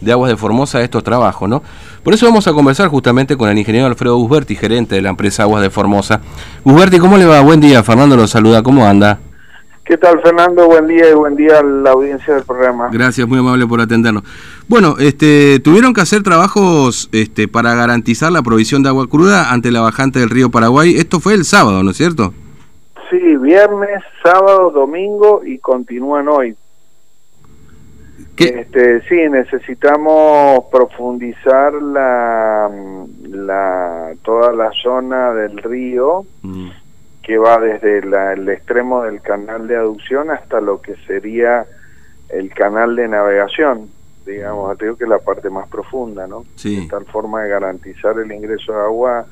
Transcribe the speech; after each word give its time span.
de 0.00 0.10
Aguas 0.10 0.30
de 0.30 0.38
Formosa 0.38 0.80
estos 0.80 1.04
trabajos, 1.04 1.46
¿no? 1.46 1.62
Por 2.02 2.14
eso 2.14 2.24
vamos 2.24 2.48
a 2.48 2.54
conversar 2.54 2.88
justamente 2.88 3.36
con 3.36 3.50
el 3.50 3.58
ingeniero 3.58 3.86
Alfredo 3.86 4.16
Gusberti, 4.16 4.56
gerente 4.56 4.94
de 4.94 5.02
la 5.02 5.10
empresa 5.10 5.42
Aguas 5.42 5.60
de 5.60 5.68
Formosa. 5.68 6.22
Gusberti, 6.64 6.98
¿cómo 6.98 7.18
le 7.18 7.26
va? 7.26 7.42
Buen 7.42 7.60
día, 7.60 7.82
Fernando 7.82 8.16
lo 8.16 8.26
saluda, 8.26 8.62
¿cómo 8.62 8.86
anda? 8.86 9.18
¿Qué 9.84 9.98
tal, 9.98 10.18
Fernando? 10.22 10.66
Buen 10.66 10.86
día 10.86 11.10
y 11.10 11.12
buen 11.12 11.36
día 11.36 11.58
a 11.58 11.62
la 11.62 11.90
audiencia 11.90 12.36
del 12.36 12.44
programa. 12.44 12.88
Gracias, 12.90 13.28
muy 13.28 13.38
amable 13.38 13.66
por 13.66 13.82
atendernos. 13.82 14.22
Bueno, 14.66 14.94
este, 14.98 15.60
tuvieron 15.60 15.92
que 15.92 16.00
hacer 16.00 16.22
trabajos 16.22 17.10
este, 17.12 17.46
para 17.46 17.74
garantizar 17.74 18.32
la 18.32 18.40
provisión 18.40 18.82
de 18.82 18.88
agua 18.88 19.08
cruda 19.08 19.52
ante 19.52 19.70
la 19.70 19.82
bajante 19.82 20.20
del 20.20 20.30
río 20.30 20.50
Paraguay. 20.50 20.96
Esto 20.96 21.20
fue 21.20 21.34
el 21.34 21.44
sábado, 21.44 21.82
¿no 21.82 21.90
es 21.90 21.98
cierto? 21.98 22.32
Sí, 23.10 23.36
viernes, 23.36 24.02
sábado, 24.22 24.70
domingo 24.70 25.42
y 25.44 25.58
continúan 25.58 26.28
hoy. 26.28 26.56
Este, 28.36 29.00
sí, 29.02 29.28
necesitamos 29.30 30.64
profundizar 30.70 31.72
la, 31.72 32.68
la 33.28 34.12
toda 34.22 34.52
la 34.52 34.70
zona 34.82 35.32
del 35.32 35.58
río 35.58 36.26
mm. 36.42 36.68
que 37.22 37.38
va 37.38 37.58
desde 37.58 37.98
el 37.98 38.48
extremo 38.48 39.04
del 39.04 39.20
canal 39.20 39.68
de 39.68 39.76
aducción 39.76 40.30
hasta 40.30 40.60
lo 40.60 40.80
que 40.80 40.96
sería 41.06 41.64
el 42.28 42.52
canal 42.52 42.96
de 42.96 43.06
navegación, 43.06 43.88
digamos, 44.26 44.76
digo 44.78 44.96
que 44.96 45.04
es 45.04 45.10
la 45.10 45.18
parte 45.18 45.50
más 45.50 45.68
profunda, 45.68 46.26
¿no? 46.26 46.44
Sí. 46.56 46.80
De 46.80 46.88
tal 46.88 47.04
forma 47.06 47.42
de 47.42 47.50
garantizar 47.50 48.18
el 48.18 48.32
ingreso 48.32 48.72
de 48.72 48.80
agua 48.80 49.26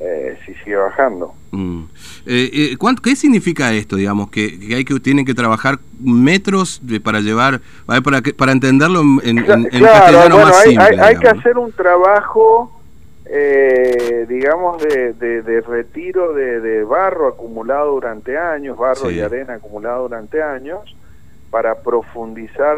eh, 0.00 0.38
si 0.46 0.54
sigue 0.54 0.76
bajando. 0.76 1.34
Mm. 1.50 1.82
Eh, 2.26 2.50
eh 2.72 2.76
¿Qué 3.02 3.16
significa 3.16 3.72
esto, 3.72 3.96
digamos, 3.96 4.30
que, 4.30 4.58
hay 4.74 4.84
que 4.84 4.98
tienen 4.98 5.26
que 5.26 5.34
trabajar 5.34 5.78
metros 6.02 6.80
para 7.04 7.20
llevar, 7.20 7.60
para, 7.86 8.22
para 8.36 8.52
entenderlo 8.52 9.02
en, 9.22 9.38
en, 9.38 9.44
castellano 9.44 10.38
más 10.38 10.56
hay, 10.56 10.68
simple? 10.70 11.00
Hay, 11.02 11.16
que 11.16 11.28
hacer 11.28 11.58
un 11.58 11.70
trabajo, 11.72 12.80
eh, 13.26 14.24
digamos, 14.26 14.82
de, 14.82 15.12
de, 15.12 15.60
retiro 15.60 16.32
de, 16.32 16.82
barro 16.84 17.28
acumulado 17.28 17.92
durante 17.92 18.38
años, 18.38 18.78
barro 18.78 19.10
y 19.10 19.20
arena 19.20 19.54
acumulado 19.54 20.04
durante 20.04 20.42
años, 20.42 20.80
para 21.50 21.82
profundizar, 21.82 22.76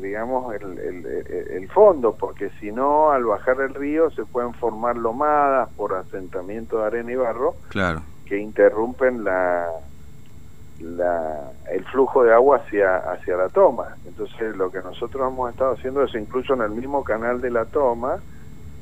digamos, 0.00 0.54
el, 0.56 1.06
el, 1.50 1.68
fondo, 1.68 2.16
porque 2.18 2.50
si 2.58 2.72
no, 2.72 3.12
al 3.12 3.24
bajar 3.24 3.60
el 3.60 3.74
río 3.74 4.10
se 4.10 4.24
pueden 4.24 4.54
formar 4.54 4.96
lomadas 4.96 5.68
por 5.76 5.94
asentamiento 5.94 6.78
de 6.78 6.84
arena 6.84 7.12
y 7.12 7.16
barro 7.16 7.54
claro. 7.68 8.02
que 8.24 8.38
interrumpen 8.38 9.22
la, 9.22 9.68
la, 10.80 11.52
el 11.70 11.84
flujo 11.84 12.24
de 12.24 12.32
agua 12.32 12.56
hacia, 12.56 12.96
hacia 12.96 13.36
la 13.36 13.48
toma. 13.50 13.96
Entonces, 14.04 14.56
lo 14.56 14.70
que 14.72 14.78
nosotros 14.78 15.30
hemos 15.32 15.50
estado 15.52 15.74
haciendo 15.74 16.02
es, 16.02 16.14
incluso 16.14 16.54
en 16.54 16.62
el 16.62 16.70
mismo 16.70 17.04
canal 17.04 17.40
de 17.40 17.50
la 17.50 17.66
toma, 17.66 18.18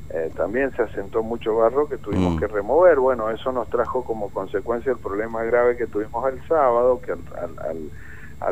eh, 0.09 0.31
también 0.35 0.71
se 0.75 0.81
asentó 0.81 1.21
mucho 1.21 1.55
barro 1.55 1.87
que 1.87 1.97
tuvimos 1.97 2.35
mm. 2.35 2.39
que 2.39 2.47
remover. 2.47 2.97
Bueno, 2.99 3.29
eso 3.29 3.51
nos 3.51 3.69
trajo 3.69 4.03
como 4.03 4.29
consecuencia 4.29 4.91
el 4.91 4.97
problema 4.97 5.43
grave 5.43 5.77
que 5.77 5.85
tuvimos 5.85 6.27
el 6.31 6.41
sábado, 6.47 6.99
que 7.01 7.11
al, 7.11 7.19
al 7.37 7.59
al 7.69 7.89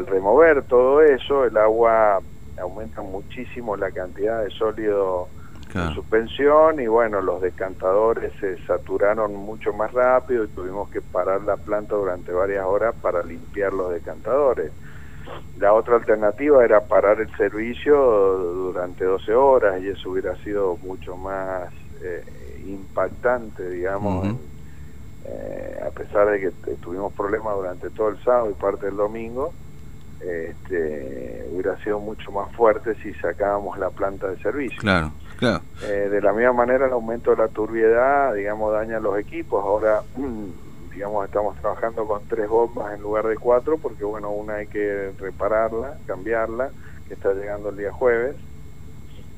remover 0.07 0.63
todo 0.63 1.01
eso, 1.01 1.45
el 1.45 1.57
agua 1.57 2.19
aumenta 2.59 3.01
muchísimo 3.01 3.75
la 3.75 3.91
cantidad 3.91 4.43
de 4.43 4.49
sólido 4.51 5.27
en 5.73 5.95
suspensión 5.95 6.79
y 6.79 6.87
bueno, 6.87 7.19
los 7.21 7.41
decantadores 7.41 8.31
se 8.39 8.57
saturaron 8.65 9.35
mucho 9.35 9.73
más 9.73 9.91
rápido 9.91 10.43
y 10.43 10.47
tuvimos 10.49 10.89
que 10.89 11.01
parar 11.01 11.41
la 11.41 11.57
planta 11.57 11.95
durante 11.95 12.31
varias 12.31 12.65
horas 12.65 12.93
para 13.01 13.23
limpiar 13.23 13.73
los 13.73 13.91
decantadores. 13.91 14.71
La 15.57 15.73
otra 15.73 15.95
alternativa 15.95 16.63
era 16.63 16.81
parar 16.81 17.21
el 17.21 17.35
servicio 17.37 17.95
durante 17.97 19.03
12 19.03 19.33
horas 19.33 19.81
y 19.81 19.87
eso 19.87 20.11
hubiera 20.11 20.35
sido 20.43 20.77
mucho 20.77 21.17
más 21.17 21.73
eh, 22.03 22.23
impactante, 22.67 23.67
digamos, 23.69 24.35
eh, 25.25 25.79
a 25.87 25.89
pesar 25.89 26.29
de 26.29 26.39
que 26.39 26.51
tuvimos 26.81 27.13
problemas 27.13 27.55
durante 27.55 27.89
todo 27.89 28.09
el 28.09 28.23
sábado 28.23 28.51
y 28.51 28.53
parte 28.53 28.87
del 28.87 28.97
domingo 28.97 29.53
este, 30.25 31.45
hubiera 31.51 31.77
sido 31.83 31.99
mucho 31.99 32.31
más 32.31 32.51
fuerte 32.55 32.95
si 32.95 33.13
sacábamos 33.15 33.77
la 33.77 33.89
planta 33.89 34.27
de 34.27 34.37
servicio. 34.37 34.79
Claro, 34.79 35.11
claro. 35.37 35.61
Eh, 35.83 36.09
de 36.09 36.21
la 36.21 36.33
misma 36.33 36.53
manera, 36.53 36.85
el 36.85 36.93
aumento 36.93 37.31
de 37.31 37.37
la 37.37 37.47
turbiedad, 37.49 38.33
digamos, 38.33 38.71
daña 38.73 38.99
los 38.99 39.17
equipos. 39.19 39.63
Ahora, 39.63 40.01
digamos, 40.93 41.25
estamos 41.25 41.57
trabajando 41.57 42.05
con 42.07 42.25
tres 42.27 42.47
bombas 42.47 42.93
en 42.95 43.01
lugar 43.01 43.27
de 43.27 43.35
cuatro, 43.35 43.77
porque, 43.77 44.03
bueno, 44.03 44.31
una 44.31 44.55
hay 44.55 44.67
que 44.67 45.11
repararla, 45.19 45.97
cambiarla, 46.07 46.69
que 47.07 47.15
está 47.15 47.33
llegando 47.33 47.69
el 47.69 47.77
día 47.77 47.91
jueves. 47.91 48.35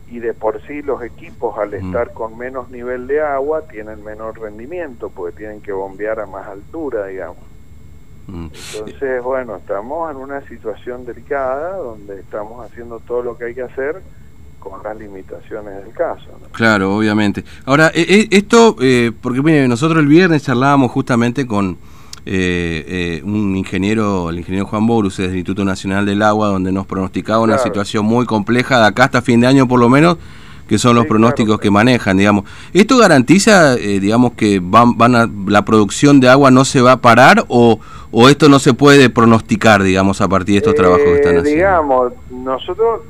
Y 0.07 0.19
de 0.19 0.35
por 0.35 0.61
sí 0.67 0.83
los 0.83 1.01
equipos, 1.01 1.57
al 1.57 1.73
estar 1.73 2.13
con 2.13 2.37
menos 2.37 2.69
nivel 2.69 3.07
de 3.07 3.21
agua, 3.21 3.63
tienen 3.67 4.03
menor 4.03 4.39
rendimiento, 4.39 5.09
porque 5.09 5.35
tienen 5.35 5.61
que 5.61 5.71
bombear 5.71 6.19
a 6.19 6.27
más 6.27 6.47
altura, 6.47 7.07
digamos. 7.07 7.54
Entonces, 8.27 9.23
bueno, 9.23 9.57
estamos 9.57 10.11
en 10.11 10.17
una 10.17 10.41
situación 10.47 11.05
delicada 11.05 11.77
donde 11.77 12.19
estamos 12.19 12.65
haciendo 12.65 12.99
todo 12.99 13.21
lo 13.21 13.37
que 13.37 13.45
hay 13.45 13.55
que 13.55 13.61
hacer 13.61 14.01
con 14.59 14.81
las 14.83 14.97
limitaciones 14.97 15.83
del 15.83 15.93
caso. 15.93 16.25
Claro, 16.51 16.95
obviamente. 16.95 17.43
Ahora, 17.65 17.91
eh, 17.93 18.05
eh, 18.07 18.27
esto, 18.31 18.75
eh, 18.81 19.11
porque 19.21 19.41
mire, 19.41 19.67
nosotros 19.67 19.99
el 19.99 20.07
viernes 20.07 20.43
charlábamos 20.43 20.91
justamente 20.91 21.45
con 21.45 21.77
un 22.27 23.55
ingeniero, 23.55 24.31
el 24.31 24.39
ingeniero 24.39 24.65
Juan 24.65 24.87
Borus 24.87 25.17
del 25.17 25.27
Instituto 25.27 25.63
Nacional 25.63 26.07
del 26.07 26.23
Agua, 26.23 26.47
donde 26.47 26.71
nos 26.71 26.87
pronosticaba 26.87 27.41
una 27.41 27.59
situación 27.59 28.03
muy 28.03 28.25
compleja 28.25 28.79
de 28.79 28.87
acá 28.87 29.03
hasta 29.03 29.21
fin 29.21 29.41
de 29.41 29.45
año 29.45 29.67
por 29.67 29.79
lo 29.79 29.89
menos, 29.89 30.17
que 30.67 30.77
son 30.77 30.95
los 30.95 31.05
pronósticos 31.05 31.59
que 31.59 31.71
manejan, 31.71 32.17
digamos. 32.17 32.45
¿Esto 32.73 32.97
garantiza, 32.97 33.75
digamos, 33.75 34.33
que 34.33 34.59
van, 34.63 34.97
van 34.97 35.15
a, 35.15 35.29
la 35.47 35.63
producción 35.65 36.19
de 36.19 36.29
agua 36.29 36.51
no 36.51 36.65
se 36.65 36.81
va 36.81 36.93
a 36.93 37.01
parar 37.01 37.45
o, 37.47 37.79
o 38.11 38.29
esto 38.29 38.49
no 38.49 38.59
se 38.59 38.73
puede 38.73 39.09
pronosticar, 39.09 39.83
digamos, 39.83 40.21
a 40.21 40.27
partir 40.27 40.53
de 40.53 40.57
estos 40.59 40.75
trabajos 40.75 41.03
que 41.03 41.15
están 41.15 41.37
haciendo? 41.37 41.49
Digamos, 41.49 42.13
nosotros 42.31 43.01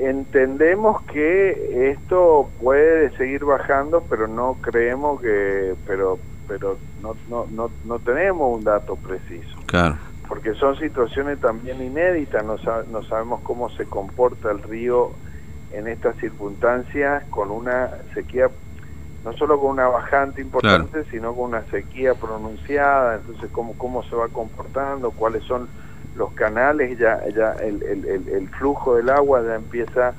entendemos 0.00 1.02
que 1.02 1.90
esto 1.90 2.48
puede 2.60 3.14
seguir 3.16 3.44
bajando, 3.44 4.02
pero 4.08 4.26
no 4.26 4.56
creemos 4.60 5.20
que, 5.20 5.74
pero, 5.86 6.18
pero 6.48 6.78
no, 7.02 7.14
no, 7.28 7.46
no, 7.50 7.70
no 7.84 7.98
tenemos 7.98 8.56
un 8.56 8.64
dato 8.64 8.96
preciso. 8.96 9.58
Claro. 9.66 9.96
Porque 10.26 10.54
son 10.54 10.78
situaciones 10.78 11.40
también 11.40 11.82
inéditas, 11.82 12.44
no, 12.44 12.56
no 12.90 13.02
sabemos 13.02 13.40
cómo 13.42 13.68
se 13.70 13.84
comporta 13.84 14.50
el 14.50 14.62
río 14.62 15.10
en 15.72 15.88
estas 15.88 16.16
circunstancias 16.16 17.24
con 17.30 17.50
una 17.50 17.90
sequía 18.14 18.50
no 19.24 19.34
solo 19.34 19.60
con 19.60 19.72
una 19.72 19.86
bajante 19.86 20.40
importante, 20.40 21.04
sino 21.10 21.34
con 21.34 21.50
una 21.50 21.62
sequía 21.64 22.14
pronunciada, 22.14 23.16
entonces 23.16 23.50
cómo, 23.52 23.76
cómo 23.76 24.02
se 24.04 24.16
va 24.16 24.28
comportando, 24.28 25.10
cuáles 25.10 25.44
son 25.44 25.68
los 26.16 26.32
canales, 26.32 26.98
ya, 26.98 27.22
ya 27.28 27.52
el, 27.60 27.82
el, 27.82 28.28
el, 28.28 28.48
flujo 28.48 28.96
del 28.96 29.10
agua 29.10 29.42
ya 29.44 29.56
empieza, 29.56 30.14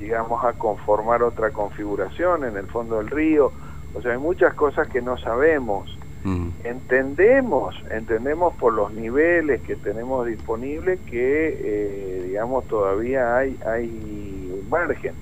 digamos, 0.00 0.42
a 0.44 0.54
conformar 0.54 1.22
otra 1.22 1.50
configuración 1.50 2.44
en 2.44 2.56
el 2.56 2.66
fondo 2.66 2.96
del 2.98 3.08
río, 3.08 3.52
o 3.94 4.02
sea, 4.02 4.12
hay 4.12 4.18
muchas 4.18 4.54
cosas 4.54 4.88
que 4.88 5.02
no 5.02 5.16
sabemos. 5.18 5.96
Mm. 6.24 6.48
Entendemos, 6.64 7.76
entendemos 7.90 8.54
por 8.56 8.72
los 8.72 8.92
niveles 8.92 9.60
que 9.62 9.76
tenemos 9.76 10.26
disponibles 10.26 10.98
que, 11.08 11.56
eh, 11.62 12.22
digamos, 12.26 12.66
todavía 12.66 13.36
hay, 13.36 13.56
hay 13.64 14.25
margen 14.66 15.14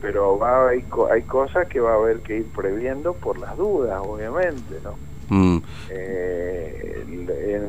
pero 0.00 0.38
va 0.38 0.68
hay, 0.68 0.84
hay 1.10 1.22
cosas 1.22 1.66
que 1.68 1.80
va 1.80 1.92
a 1.92 1.96
haber 1.96 2.20
que 2.20 2.38
ir 2.38 2.46
previendo 2.52 3.14
por 3.14 3.38
las 3.38 3.56
dudas, 3.56 4.00
obviamente, 4.04 4.76
¿no? 4.82 4.96
Mm. 5.30 5.58
Eh, 5.90 7.04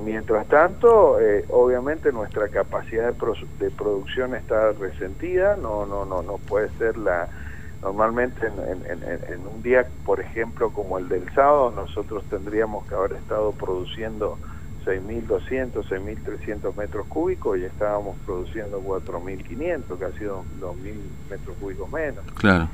mientras 0.03 0.47
tanto, 0.47 1.19
eh, 1.19 1.43
obviamente 1.49 2.11
nuestra 2.11 2.47
capacidad 2.47 3.13
de, 3.13 3.45
de, 3.59 3.71
producción 3.71 4.35
está 4.35 4.71
resentida, 4.71 5.57
no, 5.57 5.85
no, 5.85 6.05
no, 6.05 6.21
no 6.21 6.37
puede 6.37 6.69
ser 6.77 6.97
la 6.97 7.27
normalmente 7.81 8.45
en, 8.45 8.85
en, 8.85 9.03
en, 9.03 9.47
un 9.47 9.61
día, 9.61 9.87
por 10.05 10.19
ejemplo, 10.19 10.69
como 10.69 10.97
el 10.97 11.07
del 11.07 11.33
sábado, 11.33 11.71
nosotros 11.71 12.25
tendríamos 12.29 12.85
que 12.87 12.95
haber 12.95 13.13
estado 13.13 13.53
produciendo 13.53 14.37
6.200, 14.89 15.85
6.300 15.85 16.75
metros 16.75 17.05
cúbicos 17.07 17.59
y 17.59 17.65
estábamos 17.65 18.17
produciendo 18.25 18.81
4.500, 18.81 19.99
casi 19.99 20.25
2.000 20.25 20.43
metros 21.29 21.57
cúbicos 21.59 21.91
menos. 21.91 22.25
Claro. 22.35 22.69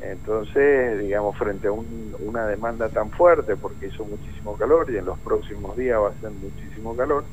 Entonces, 0.00 0.98
digamos, 1.00 1.36
frente 1.36 1.68
a 1.68 1.72
una 1.72 2.46
demanda 2.46 2.88
tan 2.88 3.10
fuerte, 3.10 3.56
porque 3.56 3.88
hizo 3.88 4.04
muchísimo 4.04 4.56
calor 4.56 4.90
y 4.90 4.96
en 4.96 5.04
los 5.04 5.18
próximos 5.18 5.76
días 5.76 6.00
va 6.00 6.10
a 6.10 6.20
ser 6.20 6.30
muchísimo 6.30 6.96
calor, 6.96 7.24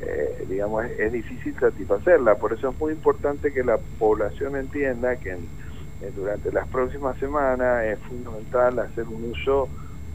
eh, 0.00 0.46
digamos, 0.48 0.86
es, 0.86 1.12
difícil 1.12 1.54
satisfacerla. 1.60 2.36
Por 2.36 2.54
eso 2.54 2.70
es 2.70 2.80
muy 2.80 2.92
importante 2.92 3.52
que 3.52 3.62
la 3.62 3.78
población 3.98 4.56
entienda 4.56 5.16
que 5.16 5.36
durante 6.16 6.50
las 6.50 6.66
próximas 6.68 7.18
semanas 7.18 7.84
es 7.84 7.98
fundamental 8.00 8.78
hacer 8.78 9.06
un 9.06 9.30
uso 9.30 9.68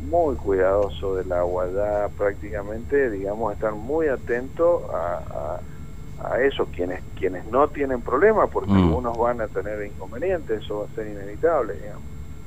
muy 0.09 0.35
cuidadoso 0.35 1.15
del 1.15 1.31
agua, 1.31 1.65
ya 1.73 2.07
prácticamente, 2.17 3.09
digamos, 3.09 3.53
estar 3.53 3.73
muy 3.73 4.07
atento 4.07 4.87
a, 4.93 5.59
a 6.29 6.39
eso, 6.41 6.67
quienes 6.73 7.01
quienes 7.17 7.45
no 7.47 7.67
tienen 7.67 8.01
problemas, 8.01 8.49
porque 8.51 8.71
Mm. 8.71 8.77
algunos 8.87 9.17
van 9.17 9.41
a 9.41 9.47
tener 9.47 9.85
inconvenientes, 9.85 10.63
eso 10.63 10.79
va 10.79 10.85
a 10.85 10.95
ser 10.95 11.07
inevitable, 11.07 11.73
digamos. 11.73 12.03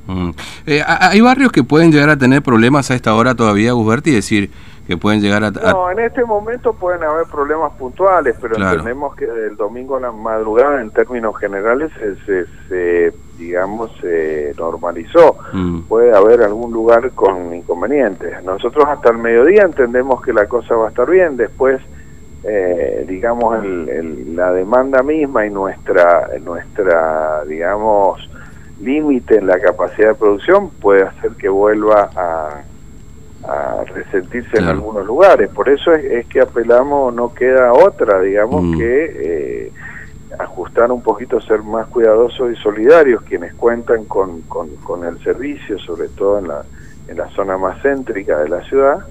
Mm. 0.07 0.31
Eh, 0.67 0.83
ha- 0.87 1.11
hay 1.11 1.21
barrios 1.21 1.53
que 1.53 1.63
pueden 1.63 1.93
llegar 1.93 2.09
a 2.09 2.17
tener 2.17 2.41
problemas 2.43 2.91
a 2.91 2.95
esta 2.95 3.15
hora 3.15 3.35
todavía, 3.35 3.73
Gusberti, 3.73 4.11
decir 4.11 4.51
que 4.87 4.97
pueden 4.97 5.21
llegar 5.21 5.45
a... 5.45 5.49
a- 5.49 5.73
No, 5.73 5.91
en 5.91 5.99
este 5.99 6.25
momento 6.25 6.73
pueden 6.73 7.03
haber 7.03 7.27
problemas 7.27 7.73
puntuales, 7.75 8.35
pero 8.41 8.55
Claro. 8.55 8.71
entendemos 8.79 9.15
que 9.15 9.27
del 9.27 9.55
domingo 9.57 9.97
a 9.97 10.01
la 10.01 10.13
madrugada, 10.13 10.81
en 10.81 10.91
términos 10.91 11.37
generales, 11.37 11.91
se, 11.99 12.17
se- 12.25 12.47
se, 12.69 13.13
digamos, 13.39 13.91
se 14.01 14.53
normalizó. 14.59 15.37
Mm, 15.53 15.81
Puede 15.83 16.15
haber 16.15 16.43
algún 16.43 16.73
lugar 16.73 17.11
con 17.13 17.55
inconvenientes. 17.55 18.43
Nosotros 18.45 18.85
hasta 18.89 19.11
el 19.11 19.19
mediodía 19.19 19.63
entendemos 19.63 20.21
que 20.23 20.33
la 20.33 20.47
cosa 20.47 20.75
va 20.75 20.87
a 20.87 20.89
estar 20.89 21.09
bien, 21.09 21.37
después, 21.37 21.81
eh, 22.45 23.05
digamos, 23.09 23.63
el- 23.65 23.89
el- 23.89 24.37
la 24.37 24.53
demanda 24.53 25.03
misma 25.03 25.47
y 25.47 25.51
nuestra, 25.51 26.29
nuestra 26.45 27.45
digamos, 27.47 28.29
límite 28.81 29.37
en 29.37 29.47
la 29.47 29.59
capacidad 29.59 30.09
de 30.11 30.15
producción 30.15 30.71
puede 30.71 31.03
hacer 31.05 31.33
que 31.33 31.49
vuelva 31.49 32.11
a, 32.15 32.63
a 33.45 33.85
resentirse 33.95 34.59
en 34.59 34.65
algunos 34.65 35.07
lugares. 35.07 35.49
Por 35.51 35.69
eso 35.69 35.93
es, 35.93 36.05
es 36.05 36.27
que 36.27 36.41
apelamos, 36.41 37.15
no 37.15 37.33
queda 37.35 37.73
otra, 37.73 38.21
digamos, 38.21 38.63
Mm. 38.63 38.79
que 38.79 39.05
eh, 39.67 39.73
ajustar 40.39 40.91
un 40.91 41.03
poquito, 41.03 41.41
ser 41.41 41.63
más 41.63 41.87
cuidadosos 41.87 42.53
y 42.53 42.57
solidarios 42.57 43.23
quienes 43.23 43.55
cuentan 43.55 44.05
con, 44.05 44.43
con, 44.43 44.69
con 44.77 45.05
el 45.05 45.19
servicio, 45.23 45.79
sobre 45.79 46.09
todo 46.09 46.39
en 46.39 46.49
la, 46.49 46.65
en 47.09 47.17
la 47.17 47.29
zona 47.31 47.57
más 47.57 47.81
céntrica 47.83 48.39
de 48.39 48.49
la 48.49 48.63
ciudad. 48.65 49.07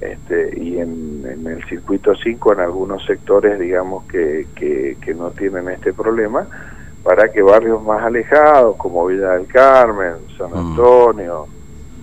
Este, 0.00 0.58
y 0.58 0.78
en, 0.78 1.24
en 1.26 1.46
el 1.46 1.62
circuito 1.64 2.14
5 2.14 2.54
en 2.54 2.60
algunos 2.60 3.04
sectores 3.04 3.58
digamos 3.58 4.04
que, 4.04 4.46
que, 4.54 4.96
que 4.98 5.12
no 5.12 5.30
tienen 5.30 5.68
este 5.68 5.92
problema 5.92 6.46
para 7.02 7.30
que 7.30 7.42
barrios 7.42 7.82
más 7.82 8.02
alejados 8.02 8.76
como 8.76 9.06
Villa 9.06 9.32
del 9.32 9.46
Carmen, 9.46 10.14
San 10.38 10.50
Mm. 10.50 10.70
Antonio, 10.70 11.46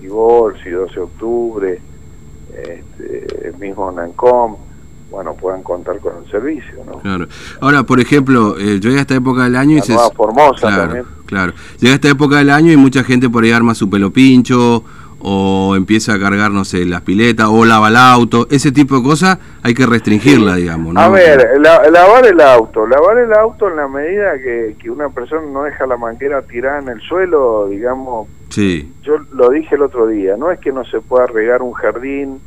Iborsi, 0.02 0.70
12 0.70 0.94
de 0.94 1.02
octubre, 1.02 1.82
este, 2.56 3.48
el 3.48 3.58
mismo 3.58 3.92
Nancom, 3.92 4.58
bueno, 5.10 5.34
puedan 5.36 5.64
contar 5.64 6.00
con 6.00 6.14
el 6.24 6.30
servicio, 6.30 6.74
¿no? 6.86 7.00
claro. 7.00 7.28
Ahora, 7.62 7.84
por 7.84 8.00
ejemplo, 8.00 8.58
eh, 8.58 8.80
llega 8.80 9.02
esta 9.02 9.16
época 9.16 9.44
del 9.44 9.56
año 9.56 9.74
y 9.74 9.80
La 9.80 9.84
se... 9.84 9.94
Nueva 9.94 10.10
Formosa 10.12 10.68
claro, 10.68 10.82
también. 10.84 11.06
claro. 11.26 11.54
Llega 11.80 11.96
esta 11.96 12.10
época 12.10 12.38
del 12.38 12.50
año 12.50 12.72
y 12.72 12.78
mucha 12.78 13.04
gente 13.04 13.30
por 13.30 13.44
ahí 13.44 13.52
arma 13.52 13.74
su 13.76 13.90
pelo 13.90 14.12
pincho 14.12 14.84
o 15.20 15.74
empieza 15.76 16.14
a 16.14 16.20
cargar, 16.20 16.52
no 16.52 16.64
sé, 16.64 16.86
las 16.86 17.02
piletas 17.02 17.48
o 17.50 17.66
lava 17.66 17.88
el 17.88 17.96
auto. 17.96 18.48
Ese 18.52 18.72
tipo 18.72 18.98
de 18.98 19.04
cosas 19.04 19.40
hay 19.64 19.74
que 19.74 19.86
restringirla, 19.88 20.56
digamos, 20.56 20.94
¿no? 20.94 21.00
A 21.00 21.10
ver, 21.10 21.60
la- 21.60 21.90
lavar 21.90 22.26
el 22.28 22.40
auto, 22.40 22.86
lavar 22.86 23.18
el 23.18 23.34
auto 23.34 23.68
en 23.68 23.78
la 23.78 23.88
medida 23.88 24.34
que, 24.38 24.76
que 24.80 24.92
una 24.92 25.10
persona 25.10 25.42
no 25.52 25.64
deja 25.64 25.88
la 25.88 25.98
manguera 25.98 26.42
tirada 26.44 26.80
en 26.80 26.90
el 26.90 27.02
suelo, 27.02 27.68
digamos, 27.68 28.28
Sí, 28.50 28.90
yo 29.04 29.18
lo 29.34 29.50
dije 29.50 29.76
el 29.76 29.82
otro 29.82 30.08
día, 30.08 30.38
no 30.38 30.52
es 30.52 30.60
que 30.60 30.72
no 30.72 30.86
se 30.86 31.02
pueda 31.02 31.26
regar 31.28 31.62
un 31.62 31.74
jardín 31.74 32.40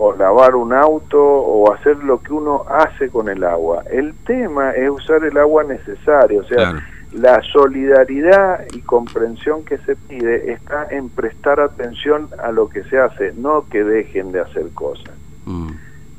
o 0.00 0.14
lavar 0.14 0.56
un 0.56 0.72
auto 0.72 1.22
o 1.22 1.72
hacer 1.74 2.02
lo 2.02 2.22
que 2.22 2.32
uno 2.32 2.64
hace 2.68 3.10
con 3.10 3.28
el 3.28 3.44
agua. 3.44 3.84
El 3.90 4.14
tema 4.24 4.70
es 4.70 4.88
usar 4.88 5.22
el 5.24 5.36
agua 5.36 5.62
necesaria, 5.64 6.40
o 6.40 6.44
sea, 6.44 6.56
claro. 6.56 6.78
la 7.12 7.42
solidaridad 7.42 8.64
y 8.72 8.80
comprensión 8.80 9.62
que 9.62 9.76
se 9.78 9.96
pide 9.96 10.52
está 10.52 10.86
en 10.90 11.10
prestar 11.10 11.60
atención 11.60 12.28
a 12.42 12.50
lo 12.50 12.70
que 12.70 12.82
se 12.84 12.98
hace, 12.98 13.34
no 13.36 13.66
que 13.68 13.84
dejen 13.84 14.32
de 14.32 14.40
hacer 14.40 14.70
cosas. 14.72 15.14
Mm, 15.44 15.70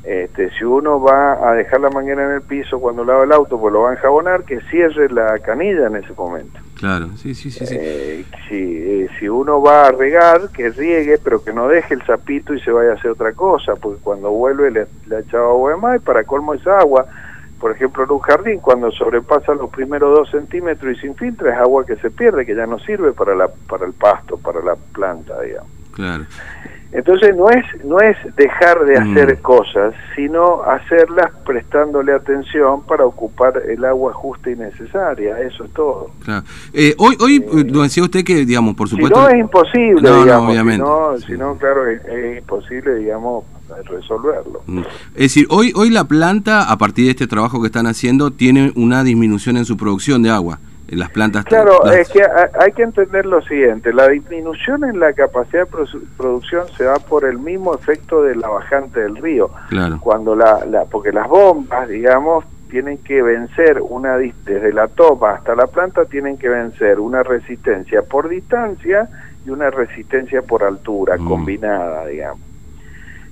Este, 0.04 0.50
si 0.51 0.63
uno 0.63 1.00
va 1.01 1.50
a 1.50 1.54
dejar 1.54 1.81
la 1.81 1.89
manguera 1.89 2.24
en 2.25 2.31
el 2.31 2.42
piso 2.42 2.80
cuando 2.80 3.04
lava 3.04 3.24
el 3.24 3.31
auto, 3.31 3.60
pues 3.60 3.74
lo 3.74 3.81
va 3.81 3.92
a 3.92 3.94
enjabonar, 3.94 4.44
que 4.45 4.60
cierre 4.62 5.10
la 5.10 5.38
canilla 5.39 5.88
en 5.88 5.95
ese 5.95 6.13
momento. 6.13 6.60
Claro, 6.81 7.16
sí, 7.16 7.33
sí, 7.33 7.50
sí. 7.50 7.66
sí. 7.66 7.75
Eh, 7.80 8.25
si, 8.50 8.56
eh, 8.56 9.10
si 9.18 9.30
uno 9.30 9.62
va 9.62 9.88
a 9.88 9.92
regar, 9.94 10.50
que 10.50 10.69
riegue, 10.69 11.18
pero 11.24 11.42
que 11.42 11.54
no 11.54 11.69
deje 11.69 11.94
el 11.94 12.06
sapito 12.06 12.54
y 12.54 12.60
se 12.60 12.72
vaya 12.72 12.92
a 12.92 12.95
hacer 12.95 13.12
otra 13.12 13.31
cosa, 13.31 13.78
porque 13.78 14.01
cuando 14.04 14.30
vuelve 14.31 14.69
le, 14.69 14.88
le 15.07 15.16
ha 15.16 15.19
echado 15.19 15.51
agua 15.51 15.72
de 15.72 15.78
más 15.78 15.95
y 15.95 16.00
para 16.00 16.25
colmo 16.25 16.54
esa 16.54 16.80
agua, 16.80 17.06
por 17.62 17.72
ejemplo, 17.72 18.04
en 18.04 18.12
un 18.12 18.19
jardín, 18.19 18.60
cuando 18.60 18.92
sobrepasa 18.92 19.54
los 19.54 19.69
primeros 19.69 20.18
dos 20.18 20.31
centímetros 20.31 20.98
y 20.98 21.00
se 21.00 21.07
infiltra, 21.07 21.54
es 21.54 21.60
agua 21.60 21.86
que 21.86 21.95
se 21.98 22.10
pierde, 22.10 22.45
que 22.45 22.56
ya 22.56 22.66
no 22.66 22.80
sirve 22.80 23.13
para, 23.13 23.36
la, 23.36 23.48
para 23.48 23.86
el 23.86 23.94
pasto, 23.94 24.36
para 24.38 24.62
la 24.62 24.75
planta, 24.75 25.39
digamos. 25.42 25.69
Claro. 25.94 26.25
Entonces 26.94 27.36
no 27.38 27.50
es 27.50 27.64
no 27.86 28.00
es 28.00 28.18
dejar 28.36 28.84
de 28.86 29.00
Mm. 29.00 29.12
hacer 29.12 29.40
cosas, 29.42 29.94
sino 30.16 30.62
hacerlas 30.64 31.32
prestándole 31.46 32.12
atención 32.14 32.82
para 32.84 33.06
ocupar 33.06 33.62
el 33.68 33.84
agua 33.86 34.12
justa 34.14 34.50
y 34.52 34.56
necesaria, 34.56 35.40
eso 35.40 35.64
es 35.64 35.72
todo. 35.74 36.12
Claro. 36.26 36.44
Eh, 36.74 36.94
hoy, 36.98 37.16
hoy 37.22 37.38
eh, 37.38 37.64
lo 37.72 37.84
decía 37.84 38.04
usted 38.04 38.24
que, 38.26 38.46
digamos, 38.46 38.76
por 38.76 38.90
Si 38.90 38.96
supuesto... 38.96 39.22
no 39.22 39.30
es 39.30 39.40
imposible, 39.40 40.02
No, 40.02 40.10
no, 40.18 40.24
digamos, 40.24 40.50
obviamente. 40.52 40.84
si 40.84 40.90
no, 40.90 41.18
Sí. 41.18 41.26
si 41.28 41.34
no, 41.38 41.56
claro, 41.58 41.88
es, 41.88 42.04
es 42.06 42.38
imposible, 42.40 42.96
digamos, 42.96 43.46
resolverlo. 43.86 44.62
Mm. 44.68 44.80
Es 45.16 45.22
decir, 45.22 45.48
hoy, 45.50 45.72
hoy 45.76 45.90
la 45.90 46.04
planta, 46.06 46.70
a 46.70 46.78
partir 46.78 47.06
de 47.06 47.12
este 47.12 47.28
trabajo 47.28 47.62
que 47.62 47.68
están 47.68 47.88
haciendo, 47.88 48.32
tiene 48.32 48.74
una 48.76 49.04
disminución 49.04 49.56
en 49.58 49.64
su 49.66 49.78
producción 49.78 50.22
de 50.24 50.30
agua. 50.30 50.60
En 50.92 51.00
las 51.00 51.10
plantas... 51.10 51.46
Claro, 51.46 51.80
las- 51.86 51.96
es 51.96 52.10
que 52.10 52.22
ha- 52.22 52.52
hay 52.60 52.74
que 52.74 52.84
entender 52.84 53.26
lo 53.26 53.42
siguiente, 53.42 53.94
la 53.94 54.08
disminución 54.10 54.84
en 54.84 55.00
la 55.00 55.14
capacidad 55.14 55.66
de 55.66 55.72
produ- 55.72 56.04
producción 56.18 56.66
se 56.78 56.84
da 56.84 56.96
por 57.00 57.24
el 57.26 57.38
mismo 57.40 57.74
efecto 57.74 58.22
de 58.24 58.36
la 58.36 58.50
bajante 58.50 59.00
del 59.00 59.16
río. 59.16 59.50
Claro. 59.70 59.98
cuando 60.02 60.36
la, 60.36 60.66
la 60.66 60.84
porque 60.86 61.12
las 61.14 61.28
bombas 61.30 61.88
digamos 61.88 62.44
tienen 62.70 62.98
que 63.00 63.22
vencer 63.22 63.82
una 63.82 64.18
desde 64.18 64.72
la 64.74 64.88
toma 64.90 65.32
hasta 65.32 65.56
la 65.56 65.68
planta 65.68 66.06
tienen 66.06 66.38
que 66.38 66.48
vencer 66.50 67.00
una 67.00 67.22
resistencia 67.24 68.02
por 68.02 68.30
distancia 68.30 69.08
y 69.46 69.50
una 69.50 69.70
resistencia 69.70 70.42
por 70.42 70.64
altura 70.64 71.18
Mm. 71.18 71.28
combinada 71.28 72.06
digamos 72.06 72.42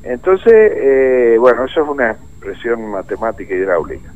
entonces 0.03 0.53
eh, 0.75 1.37
bueno 1.39 1.65
eso 1.65 1.83
es 1.83 1.87
una 1.89 2.11
expresión 2.11 2.85
matemática 2.91 3.53
hidráulica 3.53 4.11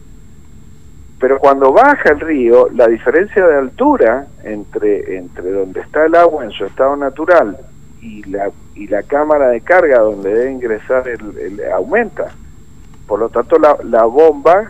pero 1.24 1.40
cuando 1.40 1.72
baja 1.72 2.10
el 2.12 2.20
río 2.20 2.68
la 2.76 2.86
diferencia 2.88 3.48
de 3.48 3.56
altura 3.56 4.28
entre 4.44 5.16
entre 5.16 5.52
donde 5.52 5.80
está 5.80 6.06
el 6.06 6.16
agua 6.16 6.44
en 6.44 6.52
su 6.52 6.66
estado 6.66 6.98
natural 6.98 7.56
y 8.02 8.24
la 8.30 8.52
y 8.76 8.88
la 8.88 9.04
cámara 9.04 9.48
de 9.48 9.62
carga 9.62 10.00
donde 10.00 10.34
debe 10.34 10.52
ingresar 10.52 11.08
el, 11.08 11.38
el- 11.38 11.72
aumenta 11.72 12.26
por 13.08 13.20
lo 13.20 13.30
tanto 13.30 13.58
la, 13.58 13.78
la 13.86 14.04
bomba 14.04 14.70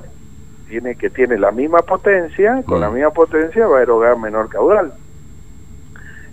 tiene 0.69 0.93
que 0.93 1.09
tiene 1.09 1.39
la 1.39 1.49
misma 1.51 1.79
potencia 1.79 2.61
con 2.67 2.77
Mm. 2.77 2.81
la 2.81 2.89
misma 2.91 3.09
potencia 3.09 3.65
va 3.65 3.79
a 3.79 3.81
erogar 3.81 4.15
menor 4.19 4.47
caudal 4.47 4.93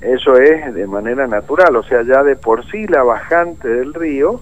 eso 0.02 0.36
es 0.36 0.74
de 0.74 0.86
manera 0.86 1.26
natural 1.26 1.76
o 1.76 1.82
sea 1.82 2.02
ya 2.02 2.22
de 2.22 2.36
por 2.36 2.64
sí 2.70 2.86
la 2.88 3.02
bajante 3.02 3.68
del 3.68 3.94
río 3.94 4.38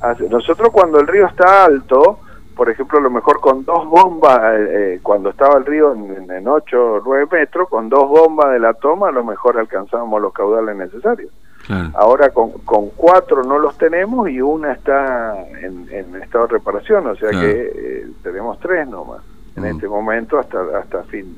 hace- 0.00 0.26
nosotros 0.30 0.70
cuando 0.72 0.98
el 1.00 1.06
río 1.06 1.26
está 1.26 1.66
alto 1.66 2.20
por 2.58 2.68
ejemplo, 2.68 2.98
a 2.98 3.02
lo 3.02 3.10
mejor 3.10 3.40
con 3.40 3.64
dos 3.64 3.86
bombas, 3.88 4.38
eh, 4.58 4.66
eh, 4.96 5.00
cuando 5.02 5.30
estaba 5.30 5.56
el 5.58 5.64
río 5.64 5.94
en, 5.94 6.30
en 6.30 6.46
8 6.46 6.94
o 6.94 7.00
9 7.04 7.26
metros, 7.32 7.68
con 7.70 7.88
dos 7.88 8.06
bombas 8.08 8.50
de 8.52 8.58
la 8.58 8.74
toma, 8.74 9.08
a 9.08 9.12
lo 9.12 9.24
mejor 9.24 9.56
alcanzábamos 9.58 10.20
los 10.20 10.32
caudales 10.34 10.76
necesarios. 10.76 11.30
Claro. 11.66 11.90
Ahora 11.94 12.30
con, 12.30 12.50
con 12.64 12.88
cuatro 12.90 13.42
no 13.44 13.58
los 13.58 13.76
tenemos 13.78 14.28
y 14.28 14.40
una 14.40 14.72
está 14.72 15.36
en, 15.60 15.86
en 15.90 16.16
estado 16.22 16.46
de 16.48 16.52
reparación, 16.54 17.06
o 17.06 17.14
sea 17.14 17.28
Claro. 17.30 17.46
que 17.46 17.72
eh, 17.74 18.06
tenemos 18.22 18.58
tres 18.60 18.88
nomás 18.88 19.20
en 19.56 19.62
Mm. 19.62 19.66
este 19.66 19.88
momento 19.88 20.38
hasta 20.38 20.58
hasta 20.78 21.02
fin, 21.04 21.36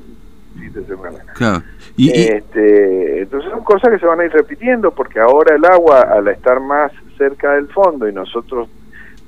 fin 0.59 0.73
de 0.73 0.85
semana. 0.85 1.19
Claro. 1.35 1.63
Y, 1.97 2.11
y- 2.11 2.29
Este, 2.29 3.23
entonces 3.23 3.51
son 3.51 3.63
cosas 3.65 3.91
que 3.91 3.99
se 3.99 4.07
van 4.07 4.21
a 4.21 4.25
ir 4.25 4.33
repitiendo 4.33 4.91
porque 4.91 5.21
ahora 5.21 5.55
el 5.55 5.65
agua 5.65 6.01
al 6.03 6.29
estar 6.29 6.61
más 6.61 6.93
cerca 7.19 7.53
del 7.53 7.69
fondo 7.69 8.09
y 8.09 8.13
nosotros 8.13 8.69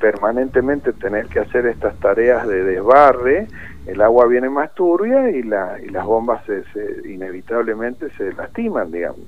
permanentemente 0.03 0.93
tener 0.93 1.27
que 1.29 1.39
hacer 1.39 1.65
estas 1.67 1.95
tareas 2.01 2.47
de 2.49 2.65
desbarre, 2.65 3.47
el 3.87 4.01
agua 4.03 4.27
viene 4.27 4.51
más 4.51 4.75
turbia 4.75 5.31
y, 5.31 5.43
la, 5.45 5.77
y 5.85 5.89
las 5.91 6.05
bombas 6.05 6.45
se, 6.45 6.65
se- 6.73 7.09
inevitablemente 7.09 8.09
se 8.19 8.33
lastiman, 8.33 8.91
digamos. 8.91 9.21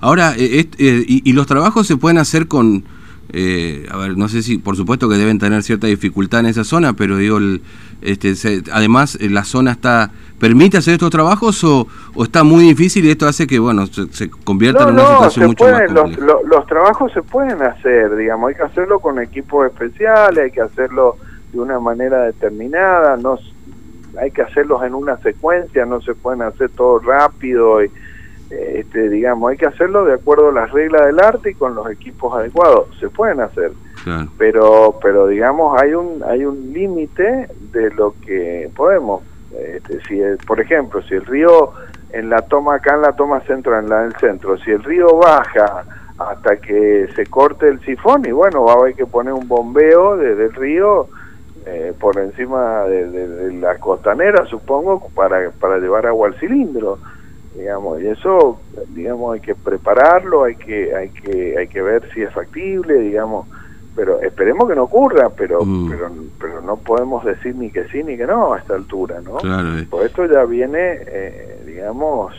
Ahora, 0.00 0.34
eh, 0.36 0.60
eh, 0.60 1.04
y, 1.06 1.28
y 1.28 1.32
los 1.32 1.46
trabajos 1.46 1.86
se 1.86 1.96
pueden 1.96 2.18
hacer 2.18 2.46
con, 2.46 2.84
eh, 3.32 3.86
a 3.90 3.96
ver, 3.96 4.16
no 4.18 4.28
sé 4.28 4.42
si, 4.42 4.58
por 4.58 4.76
supuesto 4.76 5.08
que 5.08 5.16
deben 5.16 5.38
tener 5.38 5.62
cierta 5.62 5.86
dificultad 5.86 6.40
en 6.40 6.46
esa 6.46 6.64
zona, 6.64 6.92
pero 6.92 7.16
digo, 7.16 7.38
el- 7.38 7.62
este, 8.02 8.34
se- 8.34 8.62
además 8.72 9.16
eh, 9.20 9.30
la 9.30 9.44
zona 9.44 9.72
está, 9.72 10.10
¿permite 10.38 10.76
hacer 10.76 10.94
estos 10.94 11.10
trabajos 11.10 11.62
o, 11.64 11.86
o 12.14 12.24
está 12.24 12.42
muy 12.44 12.64
difícil 12.64 13.04
y 13.04 13.10
esto 13.10 13.26
hace 13.26 13.46
que, 13.46 13.58
bueno, 13.58 13.86
se, 13.86 14.12
se 14.12 14.28
convierta 14.28 14.82
No, 14.84 14.88
en 14.90 14.94
una 14.94 15.02
no, 15.04 15.08
situación 15.10 15.42
se 15.44 15.46
mucho 15.48 15.64
pueden, 15.64 15.78
más 15.84 15.92
los, 15.92 16.02
compleja? 16.02 16.26
lo- 16.26 16.42
los 16.46 16.66
trabajos 16.66 17.12
se 17.12 17.22
pueden 17.22 17.62
hacer, 17.62 18.16
digamos, 18.16 18.48
hay 18.50 18.54
que 18.56 18.62
hacerlo 18.62 18.98
con 19.00 19.18
equipos 19.20 19.66
especiales, 19.66 20.44
hay 20.44 20.50
que 20.50 20.60
hacerlo 20.60 21.16
de 21.52 21.60
una 21.60 21.78
manera 21.78 22.22
determinada, 22.24 23.16
no 23.16 23.38
hay 24.20 24.30
que 24.30 24.42
hacerlos 24.42 24.82
en 24.82 24.94
una 24.94 25.16
secuencia, 25.18 25.86
no 25.86 26.00
se 26.02 26.14
pueden 26.14 26.42
hacer 26.42 26.70
todo 26.70 26.98
rápido 26.98 27.82
y 27.84 27.90
este, 28.52 29.08
digamos, 29.08 29.50
hay 29.50 29.56
que 29.56 29.66
hacerlo 29.66 30.04
de 30.04 30.14
acuerdo 30.14 30.50
a 30.50 30.52
las 30.52 30.70
reglas 30.70 31.06
del 31.06 31.20
arte 31.20 31.50
y 31.50 31.54
con 31.54 31.74
los 31.74 31.90
equipos 31.90 32.34
adecuados, 32.34 32.88
se 33.00 33.08
pueden 33.08 33.40
hacer, 33.40 33.72
Claro. 34.04 34.28
pero 34.36 34.98
pero 35.00 35.26
digamos 35.28 35.80
hay 35.80 35.94
un 35.94 36.22
hay 36.26 36.44
un 36.44 36.72
límite 36.72 37.48
de 37.72 37.90
lo 37.92 38.14
que 38.24 38.70
podemos. 38.76 39.22
Este, 39.58 40.00
si 40.04 40.20
por 40.46 40.60
ejemplo, 40.60 41.02
si 41.02 41.14
el 41.14 41.24
río 41.24 41.70
en 42.10 42.28
la 42.30 42.42
toma 42.42 42.76
acá 42.76 42.94
en 42.94 43.02
la 43.02 43.12
toma 43.12 43.40
central, 43.40 43.84
en 43.84 43.90
la 43.90 44.02
del 44.02 44.16
centro, 44.16 44.58
si 44.58 44.70
el 44.70 44.82
río 44.82 45.16
baja 45.16 45.84
hasta 46.18 46.56
que 46.56 47.08
se 47.14 47.26
corte 47.26 47.68
el 47.68 47.80
sifón 47.80 48.24
y 48.26 48.32
bueno, 48.32 48.64
va 48.64 48.72
a 48.72 48.76
haber 48.76 48.94
que 48.94 49.06
poner 49.06 49.32
un 49.32 49.48
bombeo 49.48 50.16
desde 50.16 50.46
el 50.46 50.54
río 50.54 51.08
eh, 51.64 51.92
por 51.98 52.18
encima 52.18 52.82
de, 52.82 53.52
la 53.60 53.78
costanera, 53.78 54.44
supongo, 54.46 55.08
para, 55.14 55.50
para 55.52 55.78
llevar 55.78 56.06
agua 56.06 56.28
al 56.28 56.34
cilindro, 56.34 56.98
digamos, 57.56 58.00
y 58.00 58.08
eso, 58.08 58.60
digamos, 58.88 59.34
hay 59.34 59.40
que 59.40 59.54
prepararlo, 59.54 60.44
hay 60.44 60.56
que, 60.56 60.94
hay 60.94 61.10
que, 61.10 61.58
hay 61.58 61.68
que 61.68 61.82
ver 61.82 62.08
si 62.14 62.22
es 62.22 62.32
factible, 62.32 62.98
digamos, 62.98 63.46
pero 63.94 64.20
esperemos 64.22 64.68
que 64.68 64.74
no 64.74 64.84
ocurra, 64.84 65.30
pero, 65.30 65.64
mm. 65.64 65.90
pero, 65.90 66.10
pero 66.40 66.60
no 66.62 66.76
podemos 66.76 67.24
decir 67.24 67.54
ni 67.54 67.70
que 67.70 67.84
sí 67.88 68.02
ni 68.02 68.16
que 68.16 68.26
no 68.26 68.54
a 68.54 68.58
esta 68.58 68.74
altura, 68.74 69.20
¿no? 69.20 69.36
Claro. 69.36 69.78
Eh. 69.78 69.86
Por 69.88 70.06
esto 70.06 70.24
ya 70.26 70.44
viene, 70.44 70.98
eh, 71.06 71.62
digamos, 71.66 72.32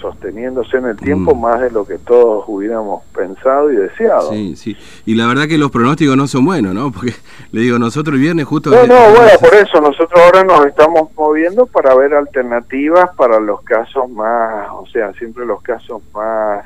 sosteniéndose 0.00 0.76
en 0.76 0.86
el 0.86 0.96
tiempo 0.96 1.34
mm. 1.34 1.40
más 1.40 1.60
de 1.60 1.70
lo 1.70 1.86
que 1.86 1.98
todos 1.98 2.44
hubiéramos 2.46 3.04
pensado 3.14 3.70
y 3.72 3.76
deseado. 3.76 4.30
Sí, 4.30 4.56
sí. 4.56 4.76
Y 5.06 5.14
la 5.14 5.26
verdad 5.26 5.46
que 5.46 5.58
los 5.58 5.70
pronósticos 5.70 6.16
no 6.16 6.26
son 6.26 6.44
buenos, 6.44 6.74
¿no? 6.74 6.90
Porque 6.92 7.12
le 7.52 7.60
digo, 7.60 7.78
nosotros 7.78 8.14
el 8.14 8.20
viernes 8.20 8.46
justo... 8.46 8.70
No, 8.70 8.86
no, 8.86 9.10
bueno, 9.10 9.30
por 9.40 9.54
eso 9.54 9.80
nosotros 9.80 10.20
ahora 10.20 10.44
nos 10.44 10.66
estamos 10.66 11.10
moviendo 11.14 11.66
para 11.66 11.94
ver 11.94 12.14
alternativas 12.14 13.10
para 13.16 13.40
los 13.40 13.62
casos 13.62 14.08
más, 14.10 14.68
o 14.72 14.86
sea, 14.86 15.12
siempre 15.14 15.44
los 15.46 15.62
casos 15.62 16.02
más... 16.14 16.64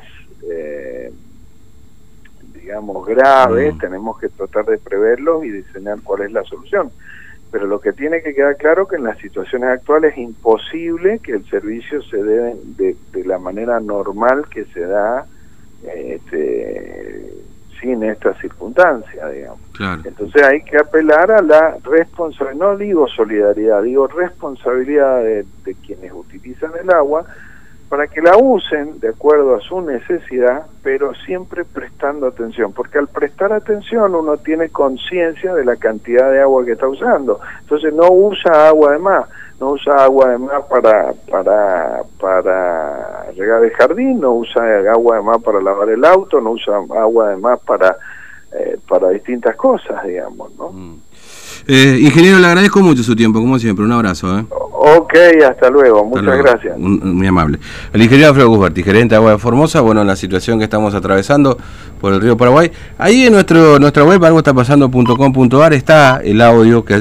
Eh, 0.50 1.12
digamos 2.54 3.04
graves, 3.06 3.74
mm. 3.74 3.78
tenemos 3.78 4.18
que 4.20 4.28
tratar 4.28 4.64
de 4.66 4.78
preverlos 4.78 5.44
y 5.44 5.50
diseñar 5.50 5.98
cuál 6.02 6.22
es 6.22 6.32
la 6.32 6.44
solución 6.44 6.92
pero 7.52 7.66
lo 7.66 7.80
que 7.80 7.92
tiene 7.92 8.22
que 8.22 8.34
quedar 8.34 8.56
claro 8.56 8.88
que 8.88 8.96
en 8.96 9.04
las 9.04 9.18
situaciones 9.18 9.68
actuales 9.68 10.12
es 10.12 10.18
imposible 10.18 11.18
que 11.18 11.32
el 11.32 11.44
servicio 11.50 12.02
se 12.02 12.16
dé 12.16 12.56
de, 12.78 13.24
la 13.26 13.38
manera 13.38 13.78
normal 13.78 14.46
que 14.48 14.64
se 14.64 14.80
da 14.80 15.26
este, 15.94 17.30
sin 17.78 18.02
estas 18.04 18.38
circunstancias, 18.38 19.32
digamos. 19.32 19.60
Entonces 20.02 20.42
hay 20.42 20.62
que 20.62 20.78
apelar 20.78 21.30
a 21.30 21.42
la 21.42 21.76
responsabilidad, 21.84 22.58
no 22.58 22.76
digo 22.78 23.06
solidaridad, 23.06 23.82
digo 23.82 24.06
responsabilidad 24.06 25.22
de 25.22 25.76
quienes 25.84 26.10
utilizan 26.10 26.72
el 26.82 26.88
agua, 26.90 27.26
para 27.92 28.06
que 28.06 28.22
la 28.22 28.38
usen 28.38 29.00
de 29.00 29.10
acuerdo 29.10 29.54
a 29.54 29.60
su 29.60 29.82
necesidad, 29.82 30.64
pero 30.82 31.12
siempre 31.26 31.62
prestando 31.66 32.26
atención, 32.26 32.72
porque 32.72 32.96
al 32.96 33.06
prestar 33.06 33.52
atención 33.52 34.14
uno 34.14 34.38
tiene 34.38 34.70
conciencia 34.70 35.54
de 35.54 35.62
la 35.62 35.76
cantidad 35.76 36.30
de 36.30 36.40
agua 36.40 36.64
que 36.64 36.72
está 36.72 36.88
usando. 36.88 37.38
Entonces 37.60 37.92
no 37.92 38.10
usa 38.10 38.68
agua 38.68 38.92
de 38.92 38.98
más, 38.98 39.28
no 39.60 39.72
usa 39.72 40.04
agua 40.04 40.30
de 40.30 40.38
más 40.38 40.64
para, 40.70 41.12
para, 41.30 42.00
para 42.18 43.26
regar 43.36 43.62
el 43.62 43.72
jardín, 43.72 44.20
no 44.20 44.36
usa 44.36 44.62
agua 44.90 45.16
de 45.16 45.22
más 45.24 45.42
para 45.42 45.60
lavar 45.60 45.90
el 45.90 46.02
auto, 46.06 46.40
no 46.40 46.52
usa 46.52 46.78
agua 46.98 47.28
de 47.28 47.36
más 47.36 47.60
para, 47.60 47.94
eh, 48.58 48.78
para 48.88 49.10
distintas 49.10 49.54
cosas, 49.54 50.02
digamos, 50.06 50.50
¿no? 50.56 50.70
Mm. 50.72 50.96
Eh, 51.68 51.98
ingeniero, 52.00 52.38
le 52.38 52.46
agradezco 52.46 52.80
mucho 52.80 53.02
su 53.02 53.14
tiempo, 53.14 53.38
como 53.38 53.58
siempre. 53.58 53.84
Un 53.84 53.92
abrazo. 53.92 54.38
¿eh? 54.38 54.44
Ok, 54.84 55.14
hasta 55.48 55.70
luego. 55.70 56.04
Muchas 56.04 56.38
gracias. 56.38 56.76
muy 56.76 57.26
amable. 57.28 57.60
El 57.92 58.02
ingeniero 58.02 58.30
Alfredo 58.30 58.48
Guzberti, 58.48 58.82
gerente 58.82 59.14
de 59.14 59.16
Agua 59.16 59.30
de 59.30 59.38
Formosa, 59.38 59.80
bueno, 59.80 60.00
en 60.00 60.08
la 60.08 60.16
situación 60.16 60.58
que 60.58 60.64
estamos 60.64 60.92
atravesando 60.92 61.56
por 62.00 62.12
el 62.12 62.20
río 62.20 62.36
Paraguay. 62.36 62.72
Ahí 62.98 63.26
en 63.26 63.32
nuestro 63.32 63.78
nuestra 63.78 64.02
web, 64.02 64.24
algo 64.24 64.38
está 64.38 64.52
pasando.com.ar, 64.52 65.72
está 65.72 66.20
el 66.24 66.40
audio 66.40 66.84
que 66.84 66.94